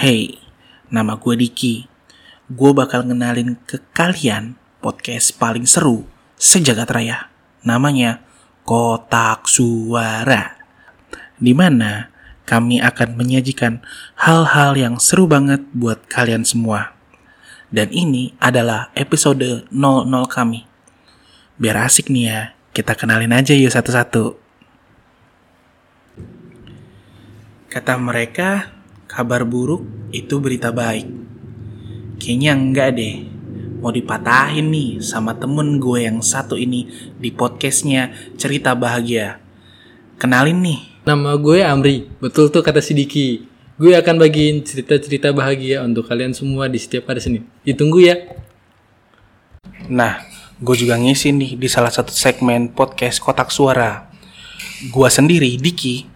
Hey, 0.00 0.40
nama 0.88 1.20
gue 1.20 1.36
Diki. 1.36 1.84
Gue 2.48 2.72
bakal 2.72 3.04
ngenalin 3.04 3.60
ke 3.68 3.84
kalian 3.92 4.56
podcast 4.80 5.36
paling 5.36 5.68
seru 5.68 6.08
sejagat 6.40 6.88
raya. 6.88 7.28
Namanya 7.68 8.24
Kotak 8.64 9.44
Suara. 9.44 10.56
Di 11.36 11.52
mana 11.52 12.08
kami 12.48 12.80
akan 12.80 13.12
menyajikan 13.12 13.84
hal-hal 14.16 14.72
yang 14.72 14.96
seru 14.96 15.28
banget 15.28 15.68
buat 15.76 16.08
kalian 16.08 16.48
semua. 16.48 16.96
Dan 17.68 17.92
ini 17.92 18.32
adalah 18.40 18.88
episode 18.96 19.68
00 19.68 19.68
kami. 20.32 20.64
Biar 21.60 21.76
asik 21.76 22.08
nih 22.08 22.24
ya, 22.24 22.40
kita 22.72 22.96
kenalin 22.96 23.36
aja 23.36 23.52
yuk 23.52 23.68
satu-satu. 23.68 24.32
Kata 27.68 28.00
mereka, 28.00 28.79
kabar 29.10 29.42
buruk 29.42 29.82
itu 30.14 30.38
berita 30.38 30.70
baik. 30.70 31.10
Kayaknya 32.22 32.52
enggak 32.54 32.90
deh. 32.94 33.16
Mau 33.82 33.90
dipatahin 33.90 34.70
nih 34.70 35.02
sama 35.02 35.34
temen 35.34 35.82
gue 35.82 36.06
yang 36.06 36.22
satu 36.22 36.54
ini 36.54 36.86
di 37.18 37.34
podcastnya 37.34 38.14
Cerita 38.38 38.78
Bahagia. 38.78 39.42
Kenalin 40.20 40.62
nih, 40.62 40.80
Nama 41.00 41.32
gue 41.40 41.64
Amri, 41.64 42.04
betul 42.20 42.52
tuh 42.52 42.60
kata 42.60 42.84
si 42.84 42.92
Diki. 42.92 43.48
Gue 43.80 43.96
akan 43.96 44.20
bagiin 44.20 44.60
cerita-cerita 44.60 45.32
bahagia 45.32 45.80
untuk 45.80 46.04
kalian 46.04 46.36
semua 46.36 46.68
di 46.68 46.76
setiap 46.76 47.08
hari 47.08 47.24
Senin. 47.24 47.48
Ditunggu 47.64 48.04
ya. 48.04 48.20
Nah, 49.88 50.20
gue 50.60 50.76
juga 50.76 51.00
ngisi 51.00 51.32
nih 51.32 51.56
di 51.56 51.68
salah 51.72 51.88
satu 51.88 52.12
segmen 52.12 52.68
podcast 52.68 53.16
Kotak 53.24 53.48
Suara. 53.48 54.12
Gua 54.88 55.12
sendiri, 55.12 55.60
Diki, 55.60 56.08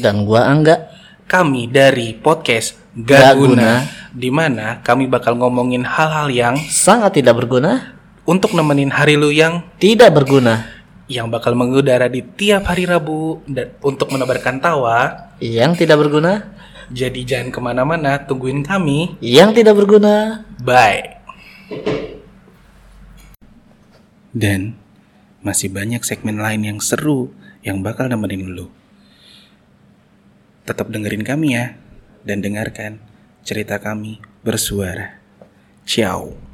Dan 0.00 0.24
gua 0.28 0.48
Angga. 0.48 0.91
Kami 1.32 1.64
dari 1.64 2.12
podcast 2.12 2.76
Gak 2.92 3.08
Gak 3.08 3.34
Guna, 3.40 3.88
di 4.12 4.28
mana 4.28 4.84
kami 4.84 5.08
bakal 5.08 5.40
ngomongin 5.40 5.80
hal-hal 5.80 6.28
yang 6.28 6.60
Sangat 6.68 7.16
tidak 7.16 7.40
berguna, 7.40 7.96
untuk 8.28 8.52
nemenin 8.52 8.92
hari 8.92 9.16
lu 9.16 9.32
yang 9.32 9.64
tidak 9.80 10.12
berguna, 10.12 10.68
yang 11.08 11.32
bakal 11.32 11.56
mengudara 11.56 12.12
di 12.12 12.20
tiap 12.20 12.68
hari 12.68 12.84
Rabu 12.84 13.40
dan 13.48 13.72
untuk 13.80 14.12
menebarkan 14.12 14.60
tawa. 14.60 15.32
yang 15.40 15.72
tidak 15.72 16.04
berguna, 16.04 16.52
Jadi 16.92 17.24
jangan 17.24 17.48
ke 17.48 17.60
mana-mana, 17.64 18.20
tungguin 18.20 18.60
kami. 18.60 19.16
yang 19.24 19.56
tidak 19.56 19.80
berguna. 19.80 20.44
Bye. 20.60 21.16
Dan 24.36 24.76
masih 25.40 25.72
banyak 25.72 26.04
segmen 26.04 26.36
lain 26.36 26.60
yang 26.60 26.78
seru 26.84 27.32
yang 27.64 27.80
bakal 27.80 28.04
nemenin 28.12 28.52
lu. 28.52 28.81
Tetap 30.62 30.90
dengerin 30.92 31.26
kami 31.26 31.58
ya, 31.58 31.74
dan 32.22 32.38
dengarkan 32.38 33.02
cerita 33.42 33.82
kami 33.82 34.22
bersuara. 34.46 35.18
Ciao. 35.82 36.51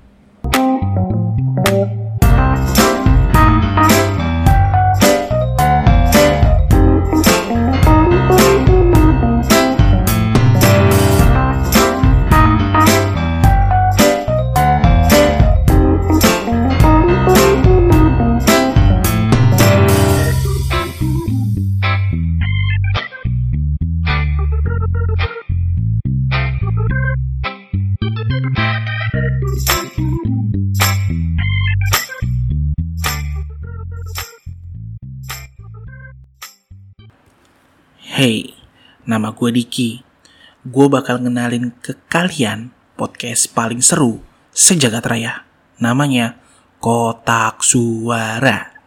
Hey, 37.99 38.55
nama 39.11 39.35
gue 39.35 39.51
Diki. 39.51 40.07
Gue 40.63 40.87
bakal 40.87 41.19
ngenalin 41.19 41.75
ke 41.83 41.99
kalian 42.07 42.71
podcast 42.95 43.51
paling 43.51 43.83
seru 43.83 44.23
sejagat 44.55 45.03
raya. 45.03 45.43
Namanya 45.83 46.39
Kotak 46.79 47.67
Suara. 47.67 48.78